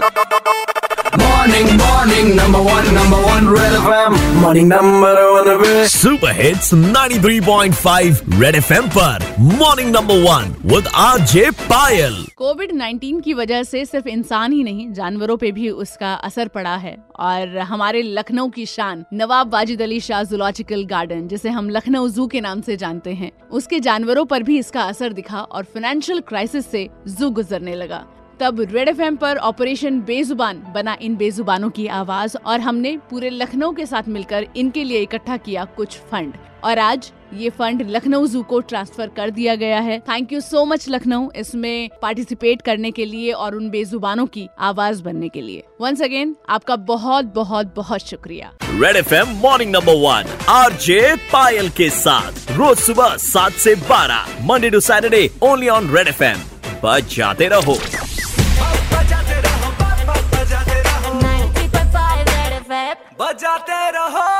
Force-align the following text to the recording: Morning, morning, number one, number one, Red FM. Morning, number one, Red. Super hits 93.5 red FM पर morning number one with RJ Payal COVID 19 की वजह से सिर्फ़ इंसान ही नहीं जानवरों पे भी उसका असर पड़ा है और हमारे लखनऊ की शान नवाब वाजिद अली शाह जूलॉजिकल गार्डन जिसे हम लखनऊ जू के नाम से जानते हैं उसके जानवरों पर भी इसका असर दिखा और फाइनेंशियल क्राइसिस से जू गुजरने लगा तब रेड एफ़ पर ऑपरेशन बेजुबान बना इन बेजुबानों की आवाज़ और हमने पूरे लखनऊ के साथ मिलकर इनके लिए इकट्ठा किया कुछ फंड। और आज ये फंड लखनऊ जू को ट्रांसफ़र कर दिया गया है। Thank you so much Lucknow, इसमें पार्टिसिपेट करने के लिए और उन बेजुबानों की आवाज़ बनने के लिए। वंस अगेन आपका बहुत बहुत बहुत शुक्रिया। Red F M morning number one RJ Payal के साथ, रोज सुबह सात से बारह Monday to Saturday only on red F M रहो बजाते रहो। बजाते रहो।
Morning, 0.00 1.66
morning, 1.76 2.34
number 2.34 2.60
one, 2.60 2.86
number 2.94 3.16
one, 3.22 3.48
Red 3.48 3.72
FM. 3.78 4.14
Morning, 4.40 4.68
number 4.68 5.10
one, 5.30 5.48
Red. 5.62 5.88
Super 5.88 6.32
hits 6.34 6.70
93.5 6.74 8.20
red 8.40 8.56
FM 8.56 8.86
पर 8.88 9.24
morning 9.58 9.90
number 9.94 10.22
one 10.22 10.54
with 10.72 10.86
RJ 10.98 11.50
Payal 11.62 12.14
COVID 12.36 12.72
19 12.72 13.20
की 13.24 13.34
वजह 13.34 13.62
से 13.62 13.84
सिर्फ़ 13.86 14.08
इंसान 14.08 14.52
ही 14.52 14.62
नहीं 14.64 14.92
जानवरों 14.92 15.36
पे 15.36 15.50
भी 15.52 15.68
उसका 15.84 16.12
असर 16.28 16.48
पड़ा 16.54 16.76
है 16.76 16.96
और 17.20 17.58
हमारे 17.72 18.02
लखनऊ 18.02 18.48
की 18.50 18.66
शान 18.66 19.04
नवाब 19.14 19.52
वाजिद 19.54 19.82
अली 19.82 20.00
शाह 20.00 20.22
जूलॉजिकल 20.30 20.84
गार्डन 20.90 21.26
जिसे 21.28 21.48
हम 21.58 21.68
लखनऊ 21.70 22.08
जू 22.10 22.26
के 22.26 22.40
नाम 22.40 22.60
से 22.60 22.76
जानते 22.76 23.14
हैं 23.14 23.30
उसके 23.52 23.80
जानवरों 23.88 24.24
पर 24.32 24.42
भी 24.42 24.58
इसका 24.58 24.82
असर 24.84 25.12
दिखा 25.12 25.42
और 25.42 25.64
फाइनेंशियल 25.74 26.20
क्राइसिस 26.28 26.70
से 26.70 26.88
जू 27.10 27.30
गुजरने 27.40 27.74
लगा 27.74 28.04
तब 28.40 28.60
रेड 28.72 28.88
एफ़ 28.88 29.00
पर 29.14 29.36
ऑपरेशन 29.36 30.00
बेजुबान 30.00 30.62
बना 30.74 30.96
इन 31.02 31.16
बेजुबानों 31.16 31.68
की 31.70 31.86
आवाज़ 31.86 32.36
और 32.36 32.60
हमने 32.60 32.96
पूरे 33.10 33.30
लखनऊ 33.30 33.72
के 33.72 33.86
साथ 33.86 34.08
मिलकर 34.08 34.46
इनके 34.56 34.84
लिए 34.84 35.00
इकट्ठा 35.00 35.36
किया 35.36 35.64
कुछ 35.76 35.96
फंड। 36.10 36.34
और 36.64 36.78
आज 36.78 37.10
ये 37.34 37.50
फंड 37.50 37.82
लखनऊ 37.90 38.26
जू 38.26 38.42
को 38.42 38.60
ट्रांसफ़र 38.60 39.08
कर 39.08 39.30
दिया 39.30 39.54
गया 39.54 39.80
है। 39.80 39.98
Thank 40.00 40.32
you 40.32 40.40
so 40.40 40.64
much 40.64 40.88
Lucknow, 40.88 41.28
इसमें 41.36 41.90
पार्टिसिपेट 42.02 42.62
करने 42.62 42.90
के 42.90 43.04
लिए 43.04 43.32
और 43.32 43.54
उन 43.54 43.68
बेजुबानों 43.70 44.26
की 44.26 44.48
आवाज़ 44.60 45.02
बनने 45.02 45.28
के 45.28 45.40
लिए। 45.40 45.64
वंस 45.80 46.02
अगेन 46.02 46.34
आपका 46.48 46.76
बहुत 46.76 47.32
बहुत 47.34 47.74
बहुत 47.76 48.08
शुक्रिया। 48.08 48.52
Red 48.64 48.96
F 48.96 49.14
M 49.14 49.36
morning 49.42 49.72
number 49.72 49.94
one 49.98 50.36
RJ 50.48 51.14
Payal 51.32 51.68
के 51.70 51.90
साथ, 51.90 52.50
रोज 52.50 52.78
सुबह 52.78 53.16
सात 53.16 53.52
से 53.52 53.74
बारह 53.88 54.46
Monday 54.46 54.70
to 54.70 54.80
Saturday 54.80 55.28
only 55.42 55.68
on 55.68 55.94
red 55.96 56.08
F 56.08 56.22
M 56.24 56.36
रहो 56.36 56.80
बजाते 56.84 57.48
रहो। 57.48 57.76
बजाते 63.20 63.80
रहो। 63.90 64.39